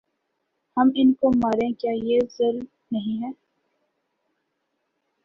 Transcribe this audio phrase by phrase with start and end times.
[0.77, 3.31] ہم ان کو ماریں کیا یہ ظلم نہیں ہے۔